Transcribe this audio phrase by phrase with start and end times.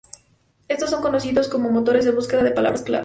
[0.67, 2.99] Estos son conocidos como motores de búsqueda de palabras clave.